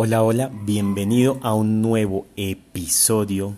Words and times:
Hola, 0.00 0.22
hola, 0.22 0.52
bienvenido 0.64 1.40
a 1.42 1.54
un 1.54 1.82
nuevo 1.82 2.24
episodio 2.36 3.56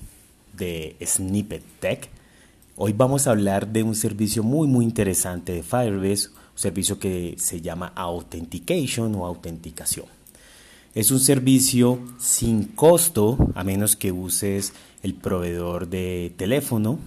de 0.57 0.97
Snippet 1.05 1.63
Tech. 1.81 2.09
Hoy 2.77 2.95
vamos 2.95 3.27
a 3.27 3.33
hablar 3.33 3.69
de 3.69 3.83
un 3.83 3.95
servicio 3.95 4.43
muy 4.43 4.67
muy 4.67 4.87
interesante 4.87 5.53
de 5.53 5.63
Firebase, 5.63 6.29
un 6.29 6.59
servicio 6.59 6.99
que 6.99 7.35
se 7.37 7.61
llama 7.61 7.93
Authentication 7.95 9.15
o 9.17 9.27
autenticación. 9.27 10.07
Es 10.95 11.11
un 11.11 11.21
servicio 11.21 11.99
sin 12.19 12.65
costo, 12.65 13.37
a 13.55 13.63
menos 13.63 13.95
que 13.95 14.11
uses 14.11 14.73
el 15.03 15.13
proveedor 15.13 15.89
de 15.91 16.33
teléfono. 16.39 16.99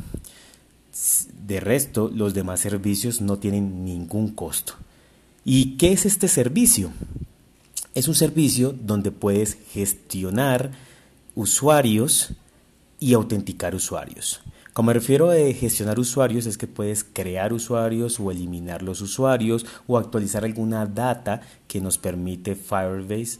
De 1.47 1.59
resto, 1.59 2.11
los 2.13 2.35
demás 2.35 2.59
servicios 2.59 3.19
no 3.19 3.39
tienen 3.39 3.83
ningún 3.83 4.35
costo. 4.35 4.73
¿Y 5.43 5.75
qué 5.77 5.91
es 5.91 6.05
este 6.05 6.27
servicio? 6.27 6.91
Es 7.95 8.07
un 8.07 8.15
servicio 8.15 8.73
donde 8.73 9.11
puedes 9.11 9.57
gestionar 9.71 10.71
usuarios 11.35 12.31
y 12.99 13.13
autenticar 13.13 13.75
usuarios. 13.75 14.41
Como 14.73 14.87
me 14.87 14.93
refiero 14.93 15.29
a 15.29 15.35
gestionar 15.35 15.99
usuarios 15.99 16.47
es 16.47 16.57
que 16.57 16.65
puedes 16.65 17.03
crear 17.03 17.53
usuarios 17.53 18.19
o 18.19 18.31
eliminar 18.31 18.81
los 18.81 19.01
usuarios 19.01 19.67
o 19.85 19.99
actualizar 19.99 20.43
alguna 20.43 20.87
data 20.87 21.41
que 21.67 21.81
nos 21.81 21.99
permite 21.99 22.55
Firebase 22.55 23.37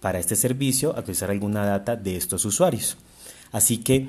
para 0.00 0.20
este 0.20 0.36
servicio, 0.36 0.90
actualizar 0.90 1.30
alguna 1.30 1.64
data 1.64 1.96
de 1.96 2.16
estos 2.16 2.44
usuarios. 2.44 2.96
Así 3.50 3.78
que 3.78 4.08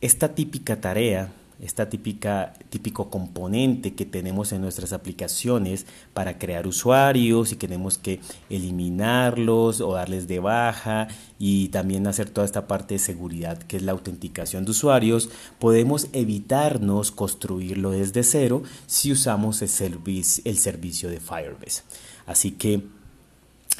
esta 0.00 0.34
típica 0.34 0.80
tarea 0.80 1.30
esta 1.62 1.88
típica, 1.88 2.54
típico 2.68 3.08
componente 3.08 3.94
que 3.94 4.04
tenemos 4.04 4.52
en 4.52 4.60
nuestras 4.60 4.92
aplicaciones 4.92 5.86
para 6.12 6.38
crear 6.38 6.66
usuarios 6.66 7.52
y 7.52 7.56
tenemos 7.56 7.98
que 7.98 8.20
eliminarlos 8.50 9.80
o 9.80 9.92
darles 9.94 10.26
de 10.26 10.40
baja 10.40 11.06
y 11.38 11.68
también 11.68 12.06
hacer 12.08 12.28
toda 12.30 12.44
esta 12.44 12.66
parte 12.66 12.94
de 12.94 12.98
seguridad 12.98 13.58
que 13.58 13.76
es 13.76 13.82
la 13.84 13.92
autenticación 13.92 14.64
de 14.64 14.72
usuarios, 14.72 15.30
podemos 15.60 16.08
evitarnos 16.12 17.12
construirlo 17.12 17.92
desde 17.92 18.24
cero 18.24 18.62
si 18.86 19.12
usamos 19.12 19.62
el, 19.62 19.68
servicio, 19.68 20.42
el 20.44 20.58
servicio 20.58 21.08
de 21.08 21.20
Firebase. 21.20 21.84
Así 22.26 22.50
que 22.50 22.82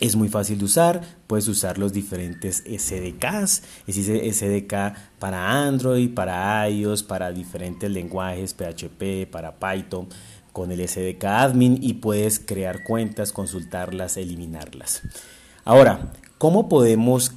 es 0.01 0.17
muy 0.17 0.29
fácil 0.29 0.59
de 0.59 0.65
usar, 0.65 1.01
puedes 1.27 1.47
usar 1.49 1.79
los 1.79 1.93
diferentes 1.93 2.65
SDKs, 2.67 3.63
es 3.87 4.37
SDK 4.37 4.95
para 5.19 5.65
Android, 5.65 6.13
para 6.13 6.69
iOS, 6.69 7.03
para 7.03 7.31
diferentes 7.31 7.91
lenguajes, 7.91 8.55
PHP, 8.55 9.31
para 9.31 9.59
Python, 9.59 10.09
con 10.53 10.71
el 10.71 10.87
SDK 10.87 11.25
admin 11.25 11.79
y 11.81 11.95
puedes 11.95 12.39
crear 12.39 12.85
cuentas, 12.85 13.33
consultarlas, 13.33 14.17
eliminarlas. 14.17 15.03
Ahora, 15.65 16.13
¿cómo 16.39 16.69
podemos, 16.69 17.33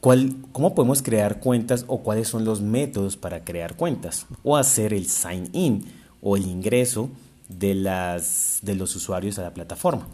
cuál, 0.00 0.36
¿cómo 0.52 0.74
podemos 0.74 1.02
crear 1.02 1.40
cuentas 1.40 1.84
o 1.86 2.02
cuáles 2.02 2.28
son 2.28 2.44
los 2.44 2.60
métodos 2.60 3.16
para 3.16 3.44
crear 3.44 3.76
cuentas? 3.76 4.26
O 4.42 4.56
hacer 4.56 4.92
el 4.92 5.06
sign 5.06 5.48
in 5.52 5.84
o 6.20 6.36
el 6.36 6.46
ingreso 6.46 7.10
de, 7.48 7.74
las, 7.74 8.58
de 8.62 8.74
los 8.74 8.96
usuarios 8.96 9.38
a 9.38 9.42
la 9.42 9.54
plataforma. 9.54 10.08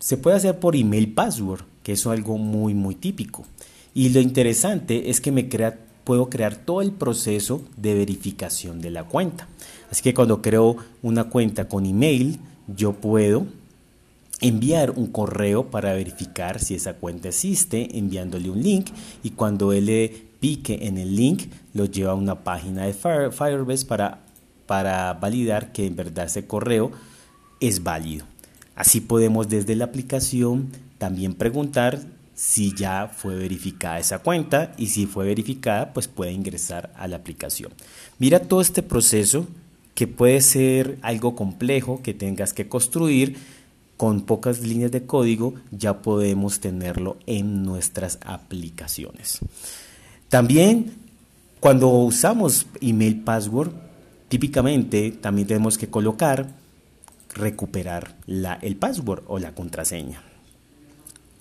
Se 0.00 0.16
puede 0.16 0.36
hacer 0.36 0.58
por 0.58 0.76
email 0.76 1.12
password, 1.12 1.60
que 1.82 1.92
es 1.92 2.06
algo 2.06 2.38
muy 2.38 2.74
muy 2.74 2.94
típico. 2.94 3.44
Y 3.92 4.08
lo 4.08 4.20
interesante 4.20 5.10
es 5.10 5.20
que 5.20 5.30
me 5.30 5.48
crea, 5.48 5.78
puedo 6.04 6.30
crear 6.30 6.56
todo 6.56 6.80
el 6.80 6.92
proceso 6.92 7.62
de 7.76 7.94
verificación 7.94 8.80
de 8.80 8.90
la 8.90 9.04
cuenta. 9.04 9.46
Así 9.90 10.02
que 10.02 10.14
cuando 10.14 10.40
creo 10.40 10.76
una 11.02 11.24
cuenta 11.24 11.68
con 11.68 11.84
email, 11.84 12.38
yo 12.66 12.94
puedo 12.94 13.46
enviar 14.40 14.92
un 14.92 15.08
correo 15.08 15.70
para 15.70 15.92
verificar 15.92 16.60
si 16.60 16.74
esa 16.74 16.94
cuenta 16.94 17.28
existe, 17.28 17.98
enviándole 17.98 18.48
un 18.48 18.62
link 18.62 18.88
y 19.22 19.30
cuando 19.30 19.74
él 19.74 20.28
pique 20.40 20.86
en 20.86 20.96
el 20.96 21.14
link, 21.14 21.52
lo 21.74 21.84
lleva 21.84 22.12
a 22.12 22.14
una 22.14 22.42
página 22.42 22.86
de 22.86 22.94
Firebase 22.94 23.84
para, 23.84 24.20
para 24.64 25.12
validar 25.12 25.72
que 25.72 25.84
en 25.84 25.94
verdad 25.94 26.24
ese 26.24 26.46
correo 26.46 26.90
es 27.60 27.82
válido. 27.82 28.29
Así 28.80 29.02
podemos 29.02 29.50
desde 29.50 29.76
la 29.76 29.84
aplicación 29.84 30.70
también 30.96 31.34
preguntar 31.34 32.00
si 32.34 32.74
ya 32.74 33.08
fue 33.14 33.36
verificada 33.36 33.98
esa 33.98 34.20
cuenta 34.20 34.72
y 34.78 34.86
si 34.86 35.04
fue 35.04 35.26
verificada 35.26 35.92
pues 35.92 36.08
puede 36.08 36.32
ingresar 36.32 36.90
a 36.96 37.06
la 37.06 37.16
aplicación. 37.16 37.72
Mira 38.18 38.40
todo 38.40 38.62
este 38.62 38.82
proceso 38.82 39.46
que 39.94 40.06
puede 40.06 40.40
ser 40.40 40.98
algo 41.02 41.36
complejo 41.36 42.00
que 42.02 42.14
tengas 42.14 42.54
que 42.54 42.68
construir 42.68 43.36
con 43.98 44.22
pocas 44.22 44.62
líneas 44.62 44.90
de 44.90 45.04
código 45.04 45.52
ya 45.70 46.00
podemos 46.00 46.60
tenerlo 46.60 47.18
en 47.26 47.64
nuestras 47.64 48.18
aplicaciones. 48.24 49.40
También 50.30 50.94
cuando 51.60 51.90
usamos 51.90 52.64
email 52.80 53.20
password 53.20 53.72
típicamente 54.30 55.10
también 55.10 55.48
tenemos 55.48 55.76
que 55.76 55.90
colocar 55.90 56.58
recuperar 57.34 58.16
la, 58.26 58.54
el 58.54 58.76
password 58.76 59.24
o 59.26 59.38
la 59.38 59.54
contraseña. 59.54 60.22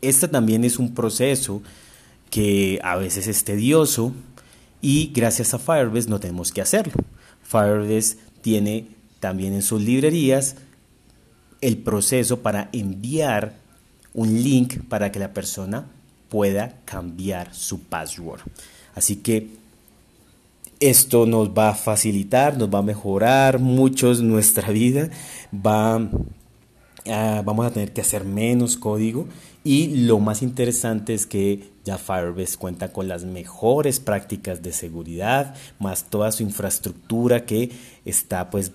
Este 0.02 0.28
también 0.28 0.64
es 0.64 0.80
un 0.80 0.94
proceso 0.94 1.62
que 2.30 2.80
a 2.84 2.96
veces 2.96 3.28
es 3.28 3.44
tedioso 3.44 4.14
y 4.82 5.12
gracias 5.14 5.54
a 5.54 5.60
Firebase 5.60 6.10
no 6.10 6.20
tenemos 6.20 6.52
que 6.52 6.62
hacerlo. 6.62 6.94
Firebase 7.44 8.18
tiene 8.42 8.88
también 9.20 9.54
en 9.54 9.62
sus 9.62 9.82
librerías 9.82 10.56
el 11.62 11.78
proceso 11.78 12.40
para 12.40 12.70
enviar 12.72 13.58
un 14.14 14.42
link 14.42 14.84
para 14.88 15.12
que 15.12 15.20
la 15.20 15.34
persona 15.34 15.86
pueda 16.30 16.80
cambiar 16.86 17.54
su 17.54 17.82
password. 17.82 18.42
Así 18.96 19.18
que 19.18 19.59
esto 20.80 21.26
nos 21.26 21.50
va 21.50 21.70
a 21.70 21.76
facilitar, 21.76 22.58
nos 22.58 22.74
va 22.74 22.80
a 22.80 22.84
mejorar 22.84 23.60
mucho 23.60 24.14
nuestra 24.16 24.70
vida, 24.72 25.10
va, 25.54 26.10
vamos 27.44 27.66
a 27.66 27.72
tener 27.72 27.94
que 27.94 28.02
hacer 28.02 28.24
menos 28.24 28.78
código 28.78 29.28
y 29.64 30.06
lo 30.06 30.20
más 30.20 30.42
interesante 30.42 31.14
es 31.14 31.26
que 31.26 31.72
ya 31.84 31.98
Firebase 31.98 32.58
cuenta 32.58 32.94
con 32.94 33.08
las 33.08 33.26
mejores 33.26 34.00
prácticas 34.00 34.62
de 34.62 34.72
seguridad, 34.72 35.56
más 35.80 36.06
toda 36.06 36.32
su 36.32 36.44
infraestructura 36.44 37.46
que 37.46 37.72
está 38.06 38.50
pues 38.50 38.72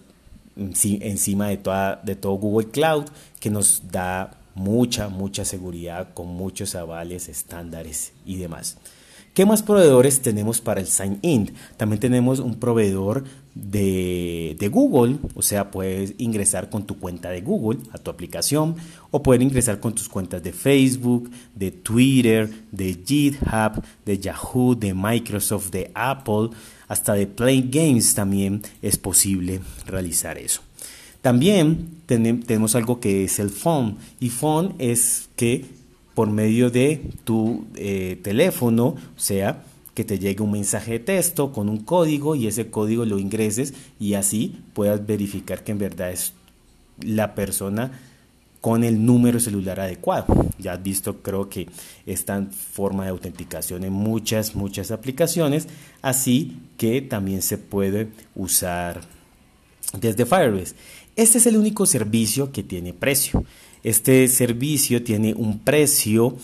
encima 0.57 1.49
de, 1.49 1.57
toda, 1.57 1.97
de 2.05 2.17
todo 2.17 2.35
Google 2.35 2.69
Cloud, 2.69 3.07
que 3.41 3.51
nos 3.51 3.91
da 3.91 4.39
mucha, 4.55 5.09
mucha 5.09 5.45
seguridad 5.45 6.13
con 6.15 6.29
muchos 6.29 6.75
avales, 6.75 7.29
estándares 7.29 8.13
y 8.25 8.37
demás. 8.37 8.77
¿Qué 9.35 9.45
más 9.47 9.65
proveedores 9.65 10.23
tenemos 10.23 10.61
para 10.61 10.81
el 10.81 10.87
sign-in? 10.87 11.55
También 11.77 11.99
tenemos 11.99 12.39
un 12.39 12.55
proveedor 12.55 13.25
de, 13.57 14.57
Google, 14.71 15.17
o 15.35 15.43
sea, 15.43 15.73
puedes 15.73 16.15
ingresar 16.19 16.71
con 16.71 16.87
tu 16.87 17.01
cuenta 17.01 17.31
de 17.31 17.41
Google 17.41 17.81
a 17.91 17.99
tu 17.99 18.13
aplicación 18.13 18.77
o 19.11 19.25
puedes 19.25 19.43
ingresar 19.43 19.81
con 19.81 19.93
tus 19.93 20.09
cuentas 20.09 20.41
de 20.41 20.53
Facebook, 20.53 21.33
de 21.53 21.73
Twitter, 21.73 22.49
de 22.71 22.97
GitHub, 23.05 23.83
de 24.07 24.21
Yahoo, 24.21 24.77
de 24.77 24.95
Microsoft, 24.95 25.71
de 25.71 25.91
Apple, 25.97 26.51
hasta 26.87 27.15
de 27.15 27.27
Play 27.27 27.69
Games 27.69 28.15
también 28.15 28.63
es 28.83 28.97
posible 28.99 29.61
realizar 29.85 30.39
eso. 30.39 30.61
También 31.23 32.03
tenemos 32.07 32.77
algo 32.77 33.01
que 33.01 33.25
es 33.25 33.41
el 33.41 33.51
phone 33.51 33.97
y 34.21 34.31
phone 34.31 34.77
es 34.79 35.29
que 35.35 35.65
por 36.15 36.31
medio 36.31 36.71
de 36.71 37.03
tu 37.25 37.67
eh, 37.77 38.19
teléfono, 38.23 38.87
o 38.87 38.97
sea, 39.17 39.65
que 39.95 40.05
te 40.05 40.19
llegue 40.19 40.43
un 40.43 40.53
mensaje 40.53 40.93
de 40.93 40.99
texto 41.01 41.53
con 41.53 41.69
un 41.69 41.79
código 41.79 42.35
y 42.35 42.47
ese 42.47 42.71
código 42.71 43.05
lo 43.05 43.19
ingreses 43.19 43.75
y 44.01 44.15
así 44.15 44.61
puedas 44.73 45.07
verificar 45.07 45.63
que 45.63 45.73
en 45.73 45.79
verdad 45.79 46.11
es 46.11 46.35
la 47.01 47.35
persona 47.35 47.93
con 48.61 48.83
el 48.83 49.05
número 49.05 49.41
celular 49.41 49.79
adecuado. 49.79 50.27
Ya 50.59 50.73
has 50.73 50.83
visto, 50.83 51.23
creo 51.23 51.49
que 51.51 51.69
esta 52.07 52.43
forma 52.73 53.05
de 53.05 53.11
autenticación 53.11 53.85
en 53.85 53.93
muchas, 53.93 54.55
muchas 54.55 54.91
aplicaciones, 54.91 55.69
así 56.01 56.57
que 56.79 57.03
también 57.03 57.43
se 57.43 57.59
puede 57.59 58.09
usar 58.35 59.03
desde 60.01 60.25
Firebase. 60.25 60.75
Este 61.17 61.39
es 61.39 61.47
el 61.47 61.57
único 61.57 61.87
servicio 61.87 62.51
que 62.53 62.63
tiene 62.63 62.93
precio. 62.93 63.45
Este 63.83 64.27
servicio 64.29 65.03
tiene 65.03 65.35
un 65.35 65.61
precio 65.61 66.37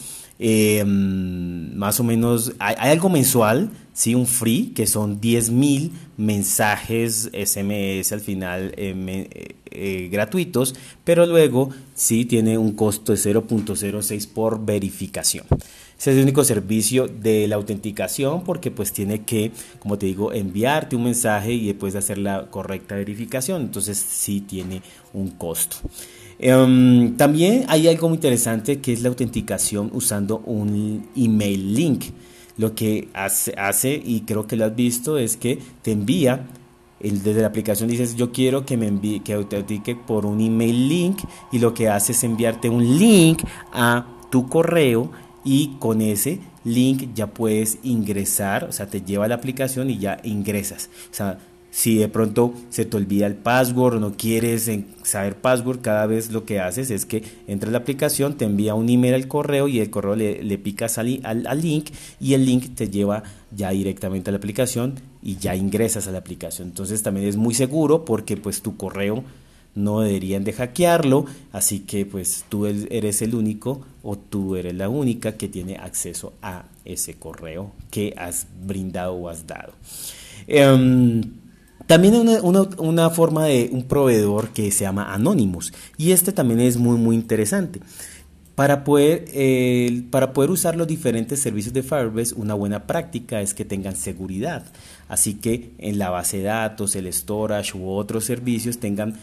eh, 0.43 0.83
más 0.87 2.01
o 2.01 2.05
menos, 2.05 2.55
hay, 2.59 2.75
algo 2.91 3.11
mensual, 3.11 3.69
¿sí? 3.93 4.15
un 4.15 4.27
free, 4.27 4.73
que 4.75 4.87
son 4.87 5.21
10.000 5.21 5.91
mensajes 6.17 7.31
SMS 7.35 8.11
al 8.13 8.21
final 8.21 8.73
eh, 8.79 9.55
eh, 9.71 10.09
gratuitos, 10.11 10.75
pero 11.05 11.27
luego 11.27 11.69
sí 11.95 12.25
tiene 12.25 12.57
un 12.57 12.73
costo 12.73 13.13
de 13.13 13.19
0.06 13.19 14.29
por 14.29 14.65
verificación. 14.65 15.45
Ese 16.01 16.13
es 16.13 16.17
el 16.17 16.23
único 16.23 16.45
servicio 16.45 17.09
de 17.09 17.47
la 17.47 17.57
autenticación 17.57 18.43
porque 18.43 18.71
pues 18.71 18.91
tiene 18.91 19.21
que, 19.25 19.53
como 19.81 19.99
te 19.99 20.07
digo, 20.07 20.33
enviarte 20.33 20.97
un 20.97 21.05
mensaje 21.05 21.53
y 21.53 21.67
después 21.67 21.95
hacer 21.95 22.17
la 22.17 22.47
correcta 22.47 22.95
verificación. 22.95 23.61
Entonces 23.61 23.99
sí 23.99 24.41
tiene 24.41 24.81
un 25.13 25.33
costo. 25.33 25.77
Em, 26.39 27.19
también 27.19 27.67
hay 27.69 27.87
algo 27.87 28.09
muy 28.09 28.17
interesante 28.17 28.81
que 28.81 28.95
es 28.95 29.03
la 29.03 29.11
autenticación 29.11 29.91
usando 29.93 30.39
un 30.47 31.07
email 31.15 31.75
link. 31.75 32.05
Lo 32.57 32.75
que 32.75 33.09
hace, 33.13 33.53
hace, 33.59 33.93
y 34.03 34.23
creo 34.23 34.47
que 34.47 34.57
lo 34.57 34.65
has 34.65 34.75
visto, 34.75 35.19
es 35.19 35.37
que 35.37 35.59
te 35.83 35.93
envía 35.93 36.47
desde 36.99 37.41
la 37.41 37.47
aplicación 37.47 37.89
dices 37.89 38.15
yo 38.15 38.31
quiero 38.31 38.67
que 38.67 38.77
me 38.77 38.87
envíe 38.87 39.21
que 39.21 39.33
autentique 39.33 39.97
por 39.97 40.27
un 40.27 40.39
email 40.39 40.87
link 40.87 41.19
y 41.51 41.59
lo 41.59 41.73
que 41.73 41.89
hace 41.89 42.13
es 42.13 42.23
enviarte 42.25 42.69
un 42.69 42.99
link 42.99 43.43
a 43.73 44.07
tu 44.31 44.51
correo 44.51 45.11
y 45.45 45.77
con 45.79 46.01
ese 46.01 46.41
link 46.65 47.15
ya 47.15 47.29
puedes 47.29 47.79
ingresar, 47.83 48.65
o 48.65 48.73
sea, 48.73 48.87
te 48.87 49.03
lleva 49.03 49.25
a 49.25 49.29
la 49.29 49.37
aplicación 49.37 49.91
y 49.91 49.99
ya 49.99 50.21
ingresas. 50.25 50.91
O 51.11 51.15
sea, 51.15 51.39
si 51.71 51.97
de 51.97 52.09
pronto 52.09 52.53
se 52.69 52.85
te 52.85 52.97
olvida 52.97 53.27
el 53.27 53.37
password 53.37 53.97
o 53.97 54.01
no 54.01 54.17
quieres 54.17 54.69
saber 55.03 55.37
password, 55.37 55.81
cada 55.81 56.07
vez 56.07 56.33
lo 56.33 56.45
que 56.45 56.59
haces 56.59 56.91
es 56.91 57.07
que 57.07 57.23
entras 57.47 57.69
a 57.69 57.73
la 57.73 57.79
aplicación, 57.79 58.37
te 58.37 58.45
envía 58.45 58.75
un 58.75 58.89
email 58.89 59.15
al 59.15 59.29
correo 59.29 59.69
y 59.69 59.79
el 59.79 59.89
correo 59.89 60.17
le, 60.17 60.59
picas 60.59 60.99
al, 60.99 61.21
al, 61.25 61.61
link 61.61 61.91
y 62.21 62.35
el 62.35 62.45
link 62.45 62.75
te 62.75 62.91
lleva 62.91 63.23
ya 63.55 63.71
directamente 63.71 64.31
a 64.31 64.33
la 64.33 64.39
aplicación 64.39 64.97
y 65.23 65.37
ya 65.37 65.55
ingresas 65.55 66.09
a 66.09 66.11
la 66.11 66.19
aplicación. 66.19 66.69
Entonces 66.69 67.03
también 67.03 67.29
es 67.29 67.37
muy 67.37 67.55
seguro 67.55 68.05
porque 68.05 68.37
pues 68.37 68.63
tu 68.63 68.77
correo 68.77 69.23
no 69.75 70.01
deberían 70.01 70.45
de 70.45 70.53
hackearlo, 70.53 71.27
así 71.53 71.81
que 71.81 72.07
pues 72.07 72.45
tú 72.49 72.67
eres 72.67 73.23
el 73.23 73.35
único 73.35 73.83
o 74.03 74.17
tú 74.17 74.57
eres 74.57 74.75
la 74.75 74.89
única 74.89 75.33
que 75.37 75.49
tiene 75.49 75.77
acceso 75.77 76.33
a 76.43 76.65
ese 76.85 77.15
correo 77.15 77.73
que 77.91 78.15
has 78.17 78.47
brindado 78.65 79.15
o 79.15 79.29
has 79.29 79.47
dado. 79.47 79.73
Em, 80.47 81.23
también 81.87 82.15
una, 82.15 82.41
una, 82.43 82.63
una, 82.79 83.11
forma 83.11 83.47
de 83.47 83.69
un 83.73 83.85
proveedor 83.85 84.51
que 84.51 84.71
se 84.71 84.85
llama 84.85 85.13
Anonymous 85.13 85.73
y 85.97 86.13
este 86.13 86.33
también 86.33 86.61
es 86.61 86.77
muy 86.77 86.97
muy 86.99 87.17
interesante. 87.17 87.81
Para 88.61 88.85
poder, 88.85 89.25
para 90.11 90.35
poder 90.35 90.51
usar 90.51 90.77
los 90.77 90.87
diferentes 90.87 91.41
servicios 91.41 91.73
de 91.73 91.83
Firebase, 91.83 92.35
una 92.35 92.53
buena 92.53 92.87
práctica 92.87 93.41
es 93.41 93.55
que 93.55 93.65
tengan 93.65 93.97
seguridad. 93.97 94.67
Así 95.09 95.33
que 95.33 95.71
en 95.79 95.99
la 95.99 96.11
base 96.11 96.39
de 96.39 96.43
datos, 96.43 96.95
el 96.95 97.11
storage 97.11 97.75
u 97.75 97.89
otros 97.89 98.27
servicios 98.27 98.77
tengan 98.77 99.17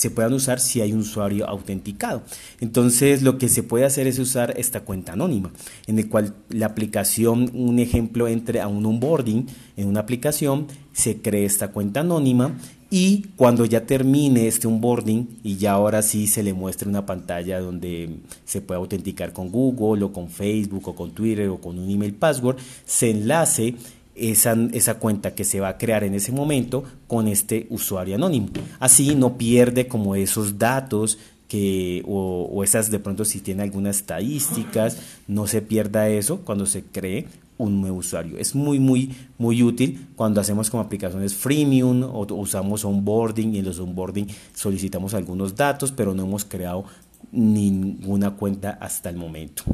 se 0.00 0.10
puedan 0.10 0.32
usar 0.32 0.60
si 0.60 0.80
hay 0.80 0.94
un 0.94 1.00
usuario 1.00 1.46
autenticado. 1.46 2.22
Entonces 2.58 3.20
lo 3.20 3.36
que 3.36 3.50
se 3.50 3.62
puede 3.62 3.84
hacer 3.84 4.06
es 4.06 4.18
usar 4.18 4.54
esta 4.56 4.80
cuenta 4.80 5.12
anónima, 5.12 5.52
en 5.86 5.98
el 5.98 6.08
cual 6.08 6.34
la 6.48 6.64
aplicación, 6.64 7.50
un 7.52 7.78
ejemplo, 7.78 8.26
entre 8.26 8.62
a 8.62 8.68
un 8.68 8.86
onboarding 8.86 9.46
en 9.76 9.88
una 9.88 10.00
aplicación, 10.00 10.68
se 10.94 11.20
cree 11.20 11.44
esta 11.44 11.68
cuenta 11.68 12.00
anónima 12.00 12.56
y 12.88 13.26
cuando 13.36 13.66
ya 13.66 13.84
termine 13.84 14.48
este 14.48 14.66
onboarding 14.66 15.38
y 15.44 15.58
ya 15.58 15.72
ahora 15.72 16.00
sí 16.00 16.26
se 16.26 16.42
le 16.42 16.54
muestre 16.54 16.88
una 16.88 17.04
pantalla 17.04 17.60
donde 17.60 18.20
se 18.46 18.62
puede 18.62 18.78
autenticar 18.78 19.34
con 19.34 19.52
Google 19.52 20.04
o 20.04 20.14
con 20.14 20.30
Facebook 20.30 20.88
o 20.88 20.94
con 20.94 21.10
Twitter 21.10 21.50
o 21.50 21.60
con 21.60 21.78
un 21.78 21.90
email 21.90 22.14
password, 22.14 22.56
se 22.86 23.10
enlace 23.10 23.74
esa, 24.14 24.56
esa, 24.72 24.98
cuenta 24.98 25.34
que 25.34 25.44
se 25.44 25.60
va 25.60 25.68
a 25.68 25.78
crear 25.78 26.04
en 26.04 26.14
ese 26.14 26.32
momento 26.32 26.84
con 27.06 27.28
este 27.28 27.66
usuario 27.70 28.16
anónimo. 28.16 28.48
Así 28.78 29.14
no 29.14 29.36
pierde 29.38 29.88
como 29.88 30.14
esos 30.14 30.58
datos 30.58 31.18
que, 31.48 32.02
o, 32.06 32.48
o, 32.52 32.62
esas 32.64 32.90
de 32.90 32.98
pronto 32.98 33.24
si 33.24 33.40
tiene 33.40 33.62
algunas 33.62 33.96
estadísticas, 33.96 34.98
no 35.26 35.46
se 35.46 35.62
pierda 35.62 36.08
eso 36.08 36.40
cuando 36.40 36.66
se 36.66 36.82
cree 36.82 37.26
un 37.60 37.80
nuevo 37.80 37.98
usuario. 37.98 38.38
Es 38.38 38.54
muy, 38.54 38.78
muy, 38.78 39.14
muy 39.36 39.62
útil 39.62 40.08
cuando 40.16 40.40
hacemos 40.40 40.70
como 40.70 40.82
aplicaciones 40.82 41.34
freemium 41.34 42.02
o 42.04 42.26
usamos 42.34 42.84
onboarding 42.84 43.54
y 43.54 43.58
en 43.58 43.66
los 43.66 43.78
onboarding 43.78 44.28
solicitamos 44.54 45.12
algunos 45.12 45.54
datos, 45.54 45.92
pero 45.92 46.14
no 46.14 46.24
hemos 46.24 46.46
creado 46.46 46.84
ninguna 47.32 48.30
cuenta 48.30 48.78
hasta 48.80 49.10
el 49.10 49.16
momento. 49.16 49.64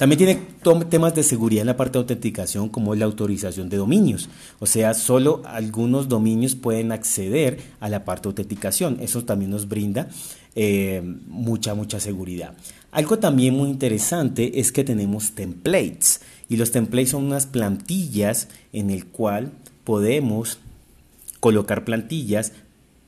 También 0.00 0.16
tiene 0.16 0.40
temas 0.88 1.14
de 1.14 1.22
seguridad 1.22 1.60
en 1.60 1.66
la 1.66 1.76
parte 1.76 1.92
de 1.92 1.98
autenticación 1.98 2.70
como 2.70 2.94
la 2.94 3.04
autorización 3.04 3.68
de 3.68 3.76
dominios. 3.76 4.30
O 4.58 4.64
sea, 4.64 4.94
solo 4.94 5.42
algunos 5.44 6.08
dominios 6.08 6.54
pueden 6.54 6.90
acceder 6.90 7.60
a 7.80 7.90
la 7.90 8.02
parte 8.06 8.22
de 8.22 8.28
autenticación. 8.30 8.96
Eso 9.02 9.26
también 9.26 9.50
nos 9.50 9.68
brinda 9.68 10.08
eh, 10.54 11.02
mucha, 11.26 11.74
mucha 11.74 12.00
seguridad. 12.00 12.54
Algo 12.92 13.18
también 13.18 13.54
muy 13.54 13.68
interesante 13.68 14.58
es 14.58 14.72
que 14.72 14.84
tenemos 14.84 15.32
templates. 15.32 16.22
Y 16.48 16.56
los 16.56 16.70
templates 16.70 17.10
son 17.10 17.24
unas 17.24 17.44
plantillas 17.44 18.48
en 18.72 18.88
el 18.88 19.04
cual 19.04 19.52
podemos 19.84 20.60
colocar 21.40 21.84
plantillas 21.84 22.52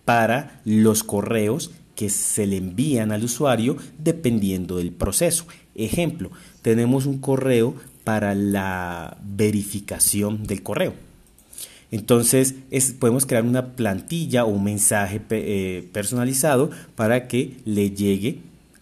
para 0.04 0.60
los 0.66 1.04
correos 1.04 1.70
que 1.94 2.10
se 2.10 2.46
le 2.46 2.56
envían 2.58 3.12
al 3.12 3.24
usuario 3.24 3.76
dependiendo 3.98 4.76
del 4.76 4.92
proceso. 4.92 5.46
Ejemplo, 5.74 6.30
tenemos 6.60 7.06
un 7.06 7.18
correo 7.18 7.74
para 8.04 8.34
la 8.34 9.16
verificación 9.22 10.46
del 10.46 10.62
correo. 10.62 10.94
Entonces 11.90 12.54
podemos 12.98 13.26
crear 13.26 13.44
una 13.44 13.72
plantilla 13.74 14.44
o 14.44 14.48
un 14.48 14.64
mensaje 14.64 15.20
eh, 15.30 15.88
personalizado 15.92 16.70
para 16.96 17.28
que 17.28 17.58
le 17.66 17.90
llegue 17.90 18.38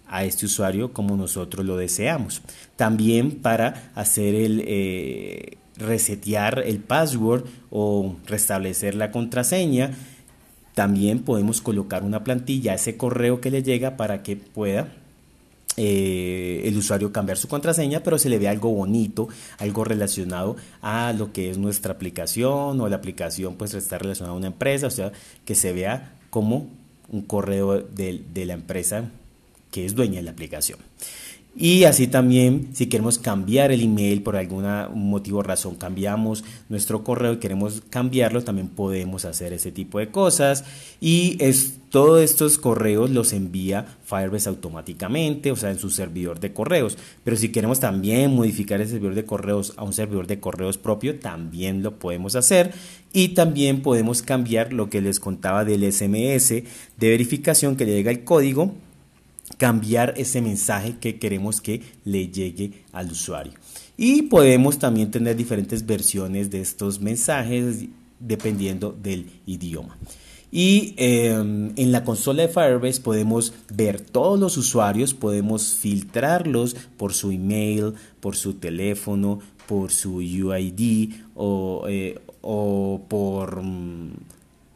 a 0.06 0.25
este 0.25 0.46
usuario 0.46 0.92
como 0.92 1.16
nosotros 1.16 1.66
lo 1.66 1.76
deseamos. 1.76 2.42
También 2.76 3.32
para 3.32 3.90
hacer 3.94 4.34
el 4.34 4.62
eh, 4.66 5.56
resetear 5.76 6.62
el 6.64 6.78
password 6.78 7.44
o 7.70 8.16
restablecer 8.26 8.94
la 8.94 9.10
contraseña. 9.10 9.93
También 10.75 11.20
podemos 11.20 11.60
colocar 11.60 12.04
una 12.04 12.22
plantilla 12.22 12.72
a 12.72 12.76
ese 12.76 12.96
correo 12.96 13.40
que 13.40 13.50
le 13.50 13.62
llega 13.62 13.96
para 13.96 14.22
que 14.22 14.36
pueda 14.36 14.88
eh, 15.82 16.69
el 16.69 16.77
usuario 16.77 17.11
cambiar 17.11 17.38
su 17.38 17.49
contraseña, 17.49 18.03
pero 18.03 18.19
se 18.19 18.29
le 18.29 18.38
ve 18.38 18.49
algo 18.49 18.71
bonito, 18.71 19.29
algo 19.56 19.82
relacionado 19.82 20.56
a 20.82 21.15
lo 21.15 21.32
que 21.32 21.49
es 21.49 21.56
nuestra 21.56 21.94
aplicación 21.94 22.79
o 22.79 22.88
la 22.91 22.97
aplicación 22.97 23.55
pues 23.55 23.73
está 23.73 23.97
relacionada 23.97 24.35
a 24.35 24.37
una 24.37 24.49
empresa, 24.49 24.88
o 24.88 24.91
sea, 24.91 25.11
que 25.47 25.55
se 25.55 25.73
vea 25.73 26.12
como 26.29 26.69
un 27.09 27.23
correo 27.23 27.79
de, 27.79 28.23
de 28.31 28.44
la 28.44 28.53
empresa 28.53 29.09
que 29.71 29.87
es 29.87 29.94
dueña 29.94 30.17
de 30.17 30.25
la 30.25 30.32
aplicación. 30.32 30.79
Y 31.56 31.82
así 31.82 32.06
también, 32.06 32.69
si 32.75 32.87
queremos 32.87 33.19
cambiar 33.19 33.73
el 33.73 33.82
email 33.82 34.23
por 34.23 34.37
algún 34.37 34.64
motivo 34.94 35.41
o 35.41 35.43
razón, 35.43 35.75
cambiamos 35.75 36.44
nuestro 36.69 37.02
correo 37.02 37.32
y 37.32 37.38
queremos 37.38 37.82
cambiarlo, 37.91 38.44
también 38.44 38.69
podemos 38.69 39.25
hacer 39.25 39.52
ese 39.52 39.73
tipo 39.73 39.99
de 39.99 40.11
cosas. 40.11 40.64
Y 41.00 41.37
es, 41.41 41.75
todos 41.91 42.23
estos 42.23 42.56
correos 42.56 43.11
los 43.11 43.32
envía 43.32 43.85
Firebase 44.05 44.49
automáticamente, 44.49 45.50
o 45.50 45.56
sea, 45.56 45.70
en 45.70 45.81
su 45.81 45.91
servidor 45.91 46.38
de 46.38 46.52
correos. 46.52 46.97
Pero 47.25 47.37
si 47.37 47.50
queremos 47.50 47.81
también 47.81 48.32
modificar 48.32 48.81
el 48.81 48.89
servidor 48.89 49.17
de 49.17 49.24
correos 49.24 49.74
a 49.77 49.82
un 49.82 49.93
servidor 49.93 50.29
de 50.29 50.39
correos 50.39 50.79
propio, 50.79 51.19
también 51.19 51.82
lo 51.82 51.98
podemos 51.98 52.36
hacer. 52.36 52.72
Y 53.13 53.31
también 53.31 53.82
podemos 53.82 54.22
cambiar 54.22 54.72
lo 54.72 54.89
que 54.89 55.01
les 55.01 55.19
contaba 55.19 55.65
del 55.65 55.93
SMS 55.93 56.48
de 56.51 57.08
verificación 57.10 57.74
que 57.74 57.86
le 57.86 57.96
llega 57.96 58.13
el 58.13 58.22
código 58.22 58.72
cambiar 59.58 60.14
ese 60.16 60.40
mensaje 60.40 60.96
que 61.00 61.19
queremos 61.19 61.60
que 61.60 61.82
le 62.04 62.28
llegue 62.28 62.84
al 62.92 63.10
usuario. 63.10 63.52
Y 63.96 64.22
podemos 64.22 64.78
también 64.78 65.10
tener 65.10 65.36
diferentes 65.36 65.84
versiones 65.84 66.50
de 66.50 66.60
estos 66.60 67.00
mensajes 67.00 67.84
dependiendo 68.19 68.96
del 69.02 69.26
idioma. 69.46 69.96
Y 70.52 70.94
em, 70.96 71.72
en 71.76 71.92
la 71.92 72.02
consola 72.04 72.42
de 72.42 72.48
Firebase 72.48 73.00
podemos 73.00 73.52
ver 73.72 74.00
todos 74.00 74.38
los 74.38 74.56
usuarios, 74.56 75.14
podemos 75.14 75.74
filtrarlos 75.74 76.74
por 76.96 77.14
su 77.14 77.30
email, 77.30 77.94
por 78.20 78.36
su 78.36 78.54
teléfono, 78.54 79.38
por 79.69 79.92
su 79.92 80.16
UID 80.16 81.12
o, 81.36 81.84
eh, 81.88 82.20
o 82.42 83.02
por 83.06 83.62
mm, 83.62 84.10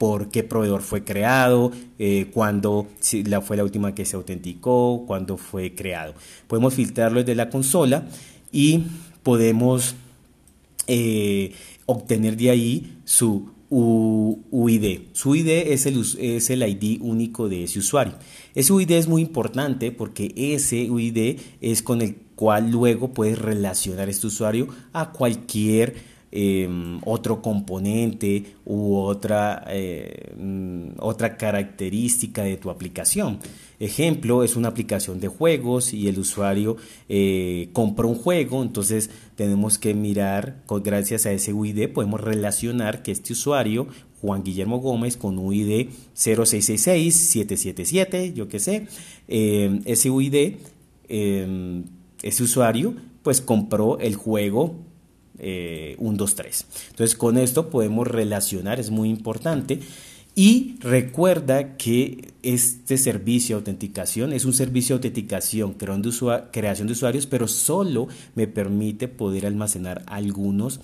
por 0.05 0.29
qué 0.29 0.43
proveedor 0.45 0.83
fue 0.83 1.03
creado, 1.03 1.73
eh, 1.99 2.27
cuándo 2.31 2.89
la, 3.25 3.41
fue 3.41 3.57
la 3.57 3.65
última 3.65 3.95
que 3.95 4.05
se 4.05 4.17
autenticó, 4.17 5.05
cuándo 5.07 5.39
fue 5.39 5.75
creado. 5.75 6.13
Podemos 6.47 6.75
filtrarlo 6.75 7.21
desde 7.21 7.35
la 7.35 7.49
consola 7.49 8.07
y 8.53 8.83
podemos 9.23 9.95
eh, 10.89 11.55
obtener 11.87 12.37
de 12.37 12.51
ahí 12.51 12.99
su 13.07 13.49
UID. 13.71 15.01
Su 15.15 15.31
UID 15.31 15.49
es 15.49 15.87
el, 15.87 16.05
es 16.19 16.51
el 16.51 16.69
ID 16.69 17.01
único 17.01 17.49
de 17.49 17.65
ese 17.65 17.79
usuario. 17.79 18.13
Ese 18.55 18.75
UID 18.75 18.91
es 18.91 19.09
muy 19.09 19.23
importante 19.23 19.91
porque 19.91 20.35
ese 20.37 20.91
UID 20.91 21.39
es 21.63 21.83
con 21.83 22.03
el 22.03 22.17
cual 22.35 22.71
luego 22.71 23.15
puedes 23.15 23.39
relacionar 23.39 24.11
este 24.11 24.27
usuario 24.27 24.69
a 24.93 25.13
cualquier 25.13 25.95
Em, 26.37 26.99
otro 27.05 27.41
componente 27.41 28.57
u 28.65 28.97
otra, 28.97 29.65
mm, 30.37 30.95
otra 30.99 31.37
característica 31.37 32.43
de 32.43 32.57
tu 32.57 32.71
aplicación. 32.71 33.39
Ejemplo, 33.79 34.43
es 34.43 34.57
una 34.57 34.67
aplicación 34.67 35.21
de 35.21 35.29
juegos 35.29 35.95
y 35.95 36.09
el 36.09 36.19
usuario 36.19 36.77
eh, 37.09 37.69
compra 37.73 38.09
un 38.09 38.17
juego, 38.17 38.65
entonces 38.65 39.11
tenemos 39.37 39.79
que 39.79 39.95
mirar, 39.95 40.65
gracias 40.83 41.25
a 41.27 41.33
ese 41.33 41.53
UID 41.53 41.91
podemos 41.91 42.21
relacionar 42.21 43.05
que 43.05 43.13
este 43.13 43.33
usuario, 43.33 43.87
Juan 44.21 44.43
Guillermo 44.43 44.81
Gómez, 44.81 45.17
con 45.17 45.39
UID 45.39 45.91
0666-777, 46.17 48.33
yo 48.33 48.49
qué 48.49 48.59
sé, 48.59 48.89
eh, 49.29 49.79
ese 49.85 50.11
UID, 50.11 50.57
ese 51.09 52.43
usuario, 52.43 52.95
pues 53.23 53.41
compró 53.41 54.01
el 54.01 54.17
juego 54.17 54.75
eh, 55.39 55.97
1, 55.99 56.17
2, 56.17 56.35
3. 56.35 56.67
Entonces 56.91 57.17
con 57.17 57.39
esto 57.39 57.71
podemos 57.71 58.07
relacionar, 58.07 58.81
es 58.81 58.91
muy 58.91 59.09
importante. 59.11 59.81
Y 60.37 60.77
recuerda 60.81 61.77
que 61.77 62.33
este 62.43 62.99
servicio 62.99 63.55
de 63.55 63.61
autenticación 63.61 64.33
es 64.33 64.45
un 64.45 64.53
servicio 64.53 64.95
de 64.95 64.99
autenticación, 64.99 65.75
creación 65.75 66.89
de 66.89 66.93
usuarios, 66.93 67.27
pero 67.27 67.47
solo 67.47 68.09
me 68.35 68.49
permite 68.49 69.07
poder 69.07 69.47
almacenar 69.47 70.03
algunos 70.07 70.81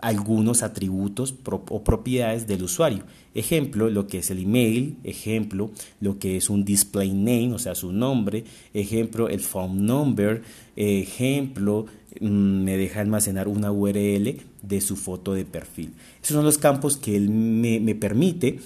algunos 0.00 0.62
atributos 0.62 1.34
o 1.46 1.84
propiedades 1.84 2.46
del 2.46 2.62
usuario. 2.62 3.04
Ejemplo, 3.34 3.90
lo 3.90 4.06
que 4.06 4.18
es 4.18 4.30
el 4.30 4.40
email, 4.40 4.96
ejemplo, 5.04 5.70
lo 6.00 6.18
que 6.18 6.36
es 6.36 6.50
un 6.50 6.64
display 6.64 7.12
name, 7.12 7.52
o 7.54 7.58
sea, 7.58 7.74
su 7.74 7.92
nombre, 7.92 8.44
ejemplo, 8.74 9.28
el 9.28 9.40
phone 9.40 9.86
number, 9.86 10.42
ejemplo, 10.76 11.86
mm, 12.20 12.26
me 12.26 12.76
deja 12.76 13.00
almacenar 13.00 13.48
una 13.48 13.72
URL 13.72 14.36
de 14.62 14.80
su 14.80 14.96
foto 14.96 15.34
de 15.34 15.44
perfil. 15.44 15.92
Esos 16.22 16.34
son 16.34 16.44
los 16.44 16.58
campos 16.58 16.96
que 16.96 17.16
él 17.16 17.28
me, 17.30 17.94
permite. 17.94 18.58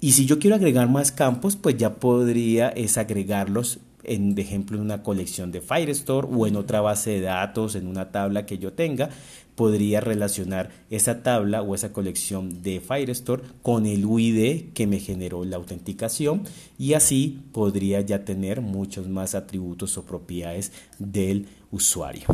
Y 0.00 0.12
si 0.12 0.26
yo 0.26 0.38
quiero 0.38 0.56
agregar 0.56 0.88
más 0.88 1.12
campos, 1.12 1.56
pues 1.56 1.76
ya 1.76 1.96
podría 1.96 2.68
es 2.68 2.98
agregarlos 2.98 3.80
en, 4.08 4.34
de 4.34 4.42
ejemplo, 4.42 4.76
en 4.76 4.82
una 4.82 5.02
colección 5.02 5.52
de 5.52 5.60
Firestore 5.60 6.28
o 6.30 6.46
en 6.46 6.56
otra 6.56 6.80
base 6.80 7.10
de 7.10 7.20
datos, 7.20 7.74
en 7.74 7.86
una 7.86 8.10
tabla 8.10 8.46
que 8.46 8.58
yo 8.58 8.72
tenga, 8.72 9.10
podría 9.54 10.00
relacionar 10.00 10.70
esa 10.88 11.24
tabla 11.24 11.62
o 11.62 11.74
esa 11.74 11.92
colección 11.92 12.62
de 12.62 12.80
Firestore 12.80 13.42
con 13.60 13.86
el 13.86 14.06
UID 14.06 14.72
que 14.72 14.86
me 14.86 15.00
generó 15.00 15.44
la 15.44 15.56
autenticación 15.56 16.44
y 16.78 16.92
así 16.92 17.40
podría 17.52 18.00
ya 18.00 18.24
tener 18.24 18.60
muchos 18.60 19.08
más 19.08 19.34
atributos 19.34 19.98
o 19.98 20.04
propiedades 20.04 20.70
del 21.00 21.46
usuario. 21.72 22.26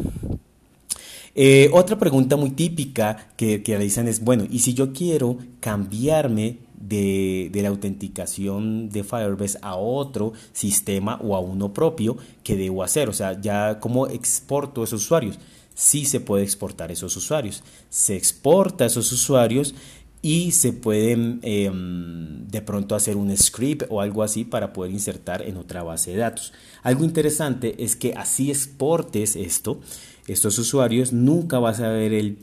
Eh, 1.34 1.70
otra 1.72 1.98
pregunta 1.98 2.36
muy 2.36 2.50
típica 2.50 3.28
que, 3.36 3.62
que 3.62 3.72
realizan 3.72 4.06
es, 4.06 4.22
bueno, 4.22 4.44
¿y 4.48 4.60
si 4.60 4.74
yo 4.74 4.92
quiero 4.92 5.38
cambiarme 5.60 6.58
de, 6.88 7.50
la 7.54 7.68
autenticación 7.68 8.90
de 8.90 9.04
Firebase 9.04 9.58
a 9.62 9.76
otro 9.76 10.32
sistema 10.52 11.18
o 11.22 11.36
a 11.36 11.40
uno 11.40 11.72
propio 11.72 12.16
que 12.42 12.56
debo 12.56 12.82
hacer. 12.82 13.08
O 13.08 13.12
sea, 13.12 13.40
ya 13.40 13.80
cómo 13.80 14.06
exporto 14.06 14.84
esos 14.84 15.04
usuarios. 15.04 15.38
Sí 15.74 16.04
se 16.04 16.20
puede 16.20 16.44
exportar 16.44 16.92
esos 16.92 17.16
usuarios. 17.16 17.62
Se 17.88 18.16
exporta 18.16 18.84
esos 18.84 19.10
usuarios 19.12 19.74
y 20.22 20.52
se 20.52 20.72
puede 20.72 21.12
em, 21.12 22.46
de 22.48 22.62
pronto 22.62 22.94
hacer 22.94 23.16
un 23.16 23.36
script 23.36 23.84
o 23.90 24.00
algo 24.00 24.22
así 24.22 24.44
para 24.44 24.72
poder 24.72 24.92
insertar 24.92 25.42
en 25.42 25.56
otra 25.56 25.82
base 25.82 26.12
de 26.12 26.18
datos. 26.18 26.52
Algo 26.82 27.04
interesante 27.04 27.82
es 27.82 27.96
que 27.96 28.14
así 28.14 28.50
exportes 28.50 29.36
esto, 29.36 29.80
estos 30.26 30.58
usuarios, 30.58 31.12
nunca 31.12 31.58
vas 31.58 31.80
a 31.80 31.88
ver 31.88 32.14
el, 32.14 32.38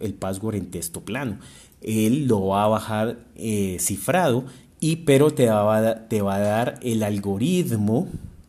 el 0.00 0.14
password 0.14 0.56
en 0.56 0.70
texto 0.70 1.00
plano 1.00 1.38
él 1.82 2.26
lo 2.26 2.46
va 2.46 2.64
a 2.64 2.68
bajar 2.68 3.18
eh, 3.36 3.76
cifrado, 3.80 4.44
y, 4.80 4.96
pero 4.96 5.30
te 5.30 5.46
va, 5.46 5.78
a, 5.78 6.08
te 6.08 6.22
va 6.22 6.36
a 6.36 6.40
dar 6.40 6.80
el 6.82 7.02
algoritmo 7.02 8.08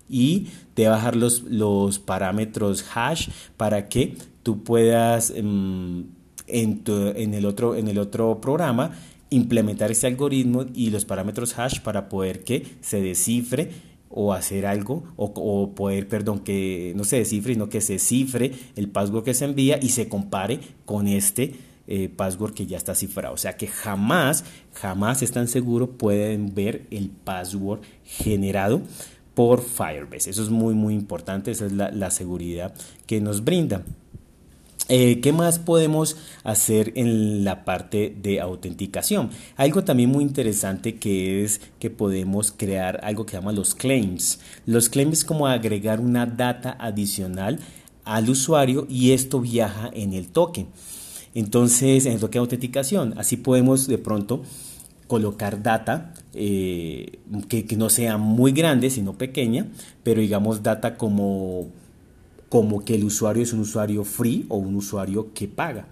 y 0.10 0.48
te 0.74 0.88
va 0.88 0.96
a 0.96 0.98
bajar 0.98 1.16
los, 1.16 1.44
los 1.44 2.00
parámetros 2.00 2.84
hash 2.94 3.30
para 3.58 3.88
que 3.88 4.16
tú 4.42 4.64
puedas 4.64 5.32
em, 5.32 6.06
en, 6.48 6.82
en, 6.88 7.34
el 7.34 7.46
otro, 7.46 7.76
en 7.76 7.88
el 7.88 8.00
otro 8.00 8.42
programa 8.42 8.92
implementar 9.30 9.92
ese 9.92 10.08
algoritmo 10.08 10.66
y 10.74 10.90
los 10.90 11.06
parámetros 11.06 11.58
hash 11.58 11.80
para 11.80 12.10
poder 12.10 12.44
que 12.44 12.66
se 12.82 13.02
descifre 13.02 13.72
o 14.10 14.34
hacer 14.34 14.66
algo 14.68 15.04
o, 15.16 15.26
o, 15.36 15.74
poder, 15.74 16.08
perdón, 16.08 16.40
que 16.40 16.94
no 16.96 17.04
se 17.04 17.18
descifre, 17.18 17.54
sino 17.54 17.70
que 17.70 17.82
se 17.82 17.98
cifre 17.98 18.52
el 18.76 18.90
password 18.90 19.24
que 19.24 19.34
se 19.34 19.46
envía 19.46 19.80
y 19.82 19.90
se 19.90 20.08
compare 20.08 20.60
con 20.86 21.08
este 21.08 21.56
eh, 21.88 22.10
password 22.10 22.54
que 22.54 22.66
ya 22.66 22.78
está 22.78 22.96
cifrado. 22.96 23.34
O 23.34 23.38
sea 23.38 23.58
que 23.58 23.68
jamás, 23.68 24.46
jamás 24.74 25.22
están 25.22 25.48
seguros 25.48 25.90
pueden 25.98 26.54
ver 26.54 26.88
el 26.92 27.10
password 27.10 27.82
generado 28.06 28.82
por 29.34 29.62
Firebase. 29.62 30.30
Eso 30.30 30.44
es 30.44 30.50
muy, 30.50 30.74
muy 30.76 30.94
importante. 30.94 31.52
Esa 31.52 31.66
es 31.66 31.72
la, 31.74 32.12
seguridad 32.12 32.74
que 33.06 33.20
nos 33.20 33.44
brinda. 33.44 33.84
Eh, 34.90 35.22
¿Qué 35.22 35.32
más 35.32 35.60
podemos 35.60 36.18
hacer 36.44 36.92
en 36.96 37.44
la 37.44 37.64
parte 37.64 38.16
de 38.22 38.42
autenticación? 38.42 39.30
Algo 39.56 39.84
también 39.84 40.10
muy 40.10 40.24
interesante 40.24 40.98
que 40.98 41.44
es 41.44 41.62
que 41.80 41.90
podemos 41.90 42.52
crear 42.52 43.00
algo 43.04 43.26
que 43.26 43.32
se 43.32 43.38
llama 43.38 43.54
los 43.54 43.76
claims. 43.76 44.40
Los 44.66 44.90
claims 44.90 45.20
es 45.20 45.26
como 45.26 45.48
agregar 45.48 46.00
una 46.00 46.26
data 46.26 46.76
adicional 46.80 47.60
al 48.04 48.30
usuario 48.30 48.86
y 48.90 49.12
esto 49.12 49.40
viaja 49.40 49.90
en 49.94 50.14
el 50.14 50.28
token. 50.28 50.68
Entonces, 51.36 52.06
en 52.06 52.20
lo 52.22 52.30
que 52.30 52.38
es 52.38 52.42
autenticación, 52.42 53.14
así 53.18 53.38
podemos 53.38 53.88
de 53.88 53.98
pronto 53.98 54.44
colocar 55.08 55.62
data 55.62 56.14
eh, 56.34 57.20
que, 57.48 57.66
no 57.76 57.90
sea 57.90 58.18
muy 58.18 58.52
grande, 58.52 58.90
sino 58.90 59.14
pequeña, 59.14 59.68
pero 60.04 60.22
digamos 60.22 60.64
data 60.64 60.98
como, 60.98 61.68
como 62.50 62.84
que 62.86 62.96
el 62.96 63.04
usuario 63.04 63.44
es 63.44 63.54
un 63.54 63.62
usuario 63.62 64.04
free 64.04 64.46
o 64.50 64.58
un 64.58 64.76
usuario 64.76 65.34
que 65.34 65.48
paga, 65.48 65.88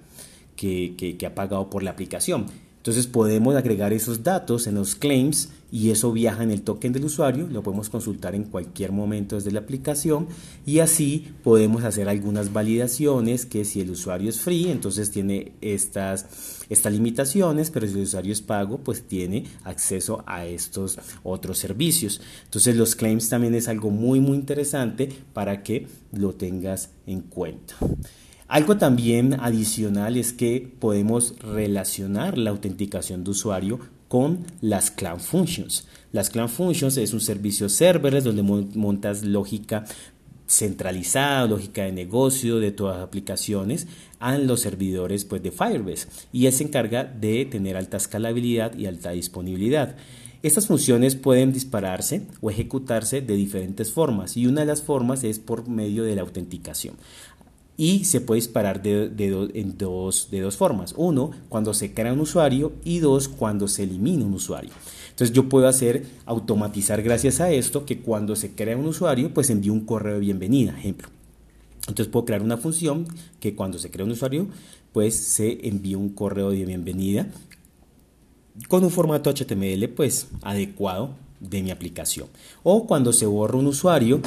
que, 0.56 0.96
que 1.18 1.26
ha 1.26 1.36
pagado 1.36 1.70
por 1.70 1.84
la 1.84 1.92
aplicación. 1.92 2.46
Entonces 2.82 3.06
podemos 3.06 3.56
agregar 3.56 3.94
esos 3.94 4.24
datos 4.24 4.66
en 4.66 4.74
los 4.74 4.96
claims 4.96 5.50
y 5.72 5.92
eso 5.92 6.12
viaja 6.12 6.42
en 6.42 6.50
el 6.50 6.64
token 6.64 6.92
del 6.94 7.06
usuario, 7.06 7.46
lo 7.46 7.62
podemos 7.62 7.90
consultar 7.90 8.34
en 8.34 8.44
cualquier 8.44 8.92
momento 8.92 9.36
desde 9.36 9.52
la 9.52 9.60
aplicación 9.60 10.28
y 10.66 10.80
así 10.80 11.28
podemos 11.44 11.84
hacer 11.84 12.10
algunas 12.10 12.52
validaciones 12.52 13.46
que 13.46 13.66
si 13.66 13.82
el 13.82 13.92
usuario 13.92 14.32
es 14.32 14.40
free, 14.40 14.72
entonces 14.72 15.12
tiene 15.12 15.52
estas, 15.62 16.66
estas 16.70 16.92
limitaciones, 16.92 17.70
pero 17.70 17.86
si 17.86 17.94
el 17.94 18.02
usuario 18.02 18.34
es 18.34 18.42
pago, 18.42 18.80
pues 18.80 19.04
tiene 19.04 19.46
acceso 19.64 20.24
a 20.26 20.48
estos 20.48 20.98
otros 21.22 21.60
servicios. 21.60 22.20
Entonces 22.46 22.76
los 22.76 22.96
claims 22.96 23.30
también 23.30 23.54
es 23.54 23.68
algo 23.68 23.92
muy 23.92 24.20
muy 24.20 24.38
interesante 24.38 25.08
para 25.34 25.62
que 25.62 25.86
lo 26.14 26.34
tengas 26.34 26.90
en 27.06 27.22
cuenta. 27.22 27.76
Algo 28.52 28.76
también 28.76 29.36
adicional 29.40 30.18
es 30.18 30.34
que 30.34 30.70
podemos 30.78 31.36
relacionar 31.40 32.38
la 32.38 32.50
autenticación 32.50 33.24
de 33.24 33.32
usuario 33.32 33.80
con 34.10 34.40
las 34.60 34.92
Cloud 34.92 35.22
Functions. 35.22 35.88
Las 36.12 36.30
Cloud 36.30 36.50
Functions 36.50 36.98
es 36.98 37.14
un 37.14 37.22
servicio 37.22 37.70
serverless 37.70 38.26
donde 38.26 38.44
montas 38.44 39.24
lógica 39.24 39.86
centralizada, 40.48 41.48
lógica 41.48 41.84
de 41.84 41.94
negocio 41.94 42.60
de 42.60 42.74
todas 42.74 42.98
las 42.98 43.06
aplicaciones 43.06 43.88
a 44.20 44.38
los 44.38 44.60
servidores 44.60 45.24
pues, 45.24 45.42
de 45.42 45.52
Firebase 45.52 46.10
y 46.34 46.48
él 46.48 46.52
se 46.52 46.66
encarga 46.66 47.06
de 47.06 47.46
tener 47.46 47.78
alta 47.78 47.96
escalabilidad 47.96 48.78
y 48.78 48.86
alta 48.86 49.12
disponibilidad. 49.12 49.96
Estas 50.44 50.66
funciones 50.66 51.16
pueden 51.16 51.54
dispararse 51.54 52.24
o 52.42 52.50
ejecutarse 52.50 53.22
de 53.22 53.36
diferentes 53.36 53.94
formas 53.94 54.36
y 54.36 54.48
una 54.48 54.62
de 54.62 54.68
las 54.68 54.82
formas 54.82 55.24
es 55.24 55.38
por 55.38 55.70
medio 55.70 56.04
de 56.04 56.16
la 56.16 56.24
autenticación 56.24 56.96
y 57.82 58.06
se 58.06 58.22
puede 58.22 58.42
disparar 58.42 58.84
de, 58.84 59.10
en 59.56 59.76
dos, 59.76 60.28
de 60.30 60.40
dos 60.40 60.56
formas. 60.56 60.94
Uno, 60.98 61.32
cuando 61.50 61.74
se 61.74 61.96
crea 61.96 62.14
un 62.14 62.20
usuario 62.20 62.74
y 62.86 63.00
dos, 63.00 63.28
cuando 63.28 63.68
se 63.68 63.82
elimina 63.82 64.24
un 64.24 64.36
usuario. 64.36 64.70
Entonces 65.10 65.36
yo 65.36 65.50
puedo 65.50 65.68
hacer 65.68 66.06
automatizar 66.28 67.02
gracias 67.02 67.42
a 67.42 67.50
esto 67.50 67.84
que 67.84 68.02
cuando 68.02 68.36
se 68.36 68.52
crea 68.52 68.78
un 68.78 68.86
usuario 68.86 69.34
pues 69.34 69.50
envío 69.50 69.74
un 69.74 69.84
correo 69.84 70.14
de 70.14 70.20
bienvenida, 70.20 70.78
ejemplo. 70.78 71.08
Entonces 71.88 72.08
puedo 72.08 72.26
crear 72.26 72.44
una 72.44 72.58
función 72.58 73.08
que 73.40 73.56
cuando 73.56 73.80
se 73.80 73.90
crea 73.90 74.06
un 74.06 74.12
usuario 74.12 74.48
pues 74.94 75.16
se 75.16 75.68
envía 75.68 75.98
un 75.98 76.10
correo 76.10 76.52
de 76.52 76.64
bienvenida 76.64 77.30
con 78.68 78.84
un 78.84 78.92
formato 78.92 79.34
HTML 79.34 79.90
pues 79.90 80.28
adecuado 80.44 81.16
de 81.40 81.64
mi 81.64 81.72
aplicación. 81.72 82.28
O 82.62 82.86
cuando 82.86 83.12
se 83.12 83.26
borra 83.26 83.58
un 83.58 83.66
usuario 83.66 84.22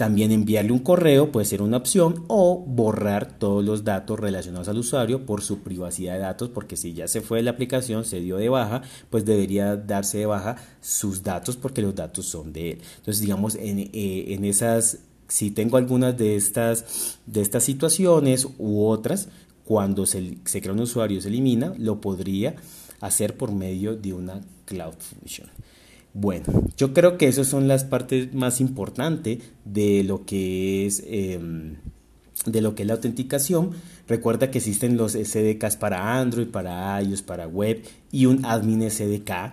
también 0.00 0.32
enviarle 0.32 0.72
un 0.72 0.78
correo 0.78 1.30
puede 1.30 1.44
ser 1.44 1.60
una 1.60 1.76
opción 1.76 2.24
o 2.28 2.64
borrar 2.66 3.38
todos 3.38 3.62
los 3.62 3.84
datos 3.84 4.18
relacionados 4.18 4.66
al 4.68 4.78
usuario 4.78 5.26
por 5.26 5.42
su 5.42 5.58
privacidad 5.58 6.14
de 6.14 6.20
datos, 6.20 6.48
porque 6.48 6.78
si 6.78 6.94
ya 6.94 7.06
se 7.06 7.20
fue 7.20 7.36
de 7.36 7.42
la 7.42 7.50
aplicación, 7.50 8.06
se 8.06 8.18
dio 8.18 8.38
de 8.38 8.48
baja, 8.48 8.80
pues 9.10 9.26
debería 9.26 9.76
darse 9.76 10.16
de 10.16 10.24
baja 10.24 10.56
sus 10.80 11.22
datos 11.22 11.58
porque 11.58 11.82
los 11.82 11.94
datos 11.94 12.24
son 12.24 12.50
de 12.50 12.70
él. 12.70 12.78
Entonces, 12.96 13.20
digamos, 13.20 13.56
en, 13.56 13.90
eh, 13.92 14.40
esas, 14.44 15.00
si 15.28 15.50
tengo 15.50 15.76
algunas 15.76 16.16
de 16.16 16.34
estas, 16.34 17.18
de 17.26 17.42
estas 17.42 17.62
situaciones 17.62 18.48
u 18.56 18.86
otras, 18.86 19.28
cuando 19.66 20.06
se, 20.06 20.38
se 20.46 20.62
crea 20.62 20.72
un 20.72 20.80
usuario 20.80 21.18
y 21.18 21.20
se 21.20 21.28
elimina, 21.28 21.74
lo 21.76 22.00
podría 22.00 22.54
hacer 23.02 23.36
por 23.36 23.52
medio 23.52 23.96
de 23.96 24.14
una 24.14 24.40
Cloud 24.64 24.94
Function. 24.98 25.50
Bueno, 26.12 26.44
yo 26.76 26.92
creo 26.92 27.16
que 27.18 27.28
esas 27.28 27.46
son 27.46 27.68
las 27.68 27.84
partes 27.84 28.34
más 28.34 28.60
importantes 28.60 29.38
de 29.64 30.02
lo 30.02 30.24
que 30.24 30.86
es 30.86 31.02
em, 31.06 31.76
de 32.46 32.60
lo 32.60 32.74
que 32.74 32.82
es 32.82 32.86
la 32.88 32.94
autenticación. 32.94 33.70
Recuerda 34.08 34.50
que 34.50 34.58
existen 34.58 34.96
los 34.96 35.12
SDKs 35.12 35.76
para 35.76 36.18
Android, 36.18 36.48
para 36.48 37.00
iOS, 37.00 37.22
para 37.22 37.46
web 37.46 37.84
y 38.10 38.26
un 38.26 38.44
admin 38.44 38.90
SDK 38.90 39.52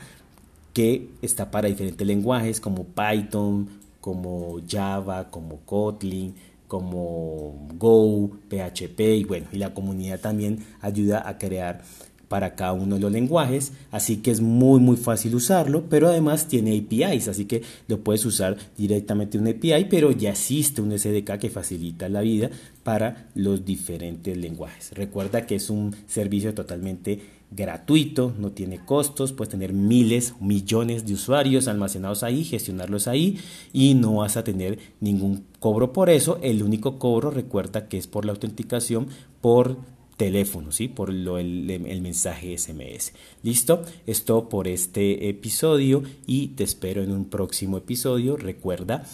que 0.74 1.10
está 1.22 1.52
para 1.52 1.68
diferentes 1.68 2.06
lenguajes 2.06 2.60
como 2.60 2.86
Python, 2.86 3.68
como 4.02 4.60
Java, 4.68 5.30
como 5.30 5.58
Kotlin, 5.62 6.34
como 6.68 7.68
Go, 7.78 8.32
PHP 8.50 9.00
y 9.00 9.24
bueno, 9.24 9.48
y 9.52 9.58
la 9.58 9.74
comunidad 9.74 10.20
también 10.20 10.66
ayuda 10.82 11.28
a 11.28 11.38
crear 11.38 11.82
para 12.28 12.56
cada 12.56 12.74
uno 12.74 12.96
de 12.96 13.02
los 13.02 13.12
lenguajes, 13.12 13.74
así 13.92 14.18
que 14.18 14.32
es 14.32 14.42
muy 14.42 14.80
muy 14.80 14.98
fácil 14.98 15.36
usarlo, 15.36 15.84
pero 15.90 16.08
además 16.08 16.48
tiene 16.48 16.78
APIs, 16.78 17.28
así 17.28 17.46
que 17.46 17.62
lo 17.88 18.00
puedes 18.00 18.26
usar 18.26 18.58
directamente 18.78 19.38
un 19.38 19.48
API, 19.48 19.86
pero 19.90 20.12
ya 20.12 20.32
existe 20.32 20.82
un 20.82 20.98
SDK 20.98 21.38
que 21.40 21.50
facilita 21.50 22.10
la 22.10 22.22
vida 22.22 22.50
para 22.84 23.30
los 23.36 23.66
diferentes 23.66 24.38
lenguajes. 24.38 24.92
Recuerda 24.94 25.46
que 25.46 25.56
es 25.56 25.70
un 25.70 25.96
servicio 26.08 26.54
totalmente 26.54 27.20
gratuito, 27.52 28.34
no 28.38 28.52
tiene 28.52 28.84
costos, 28.84 29.32
puedes 29.32 29.52
tener 29.52 29.72
miles, 29.74 30.34
millones 30.42 31.06
de 31.06 31.14
usuarios 31.14 31.68
almacenados 31.68 32.24
ahí, 32.24 32.44
gestionarlos 32.44 33.08
ahí 33.08 33.40
y 33.72 33.94
no 33.94 34.16
vas 34.16 34.38
a 34.38 34.44
tener 34.44 34.80
ningún 35.00 35.46
cobro 35.60 35.94
por 35.94 36.10
eso. 36.10 36.40
El 36.42 36.62
único 36.64 37.00
cobro, 37.00 37.32
recuerda 37.32 37.88
que 37.88 37.98
es 37.98 38.08
por 38.08 38.26
la 38.26 38.34
autenticación 38.34 39.08
por 39.40 39.78
teléfono, 40.18 40.72
¿sí? 40.72 40.88
Por 40.88 41.14
lo, 41.14 41.38
el, 41.38 42.02
mensaje 42.02 42.58
SMS. 42.58 43.14
¿Listo? 43.44 43.84
Esto 44.06 44.50
por 44.50 44.68
este 44.68 45.30
episodio 45.30 46.04
y 46.26 46.50
te 46.50 46.64
espero 46.64 47.04
en 47.04 47.12
un 47.12 47.26
próximo 47.26 47.78
episodio. 47.78 48.36
Recuerda 48.36 49.06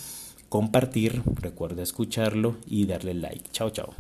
compartir, 0.50 1.22
recuerda 1.36 1.84
escucharlo 1.84 2.56
y 2.66 2.86
darle 2.86 3.14
like. 3.14 3.50
Chao, 3.52 3.70
chao. 3.70 3.94